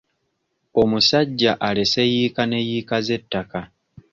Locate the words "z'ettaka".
3.05-3.61